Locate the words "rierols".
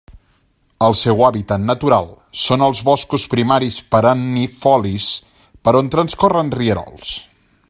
6.63-7.19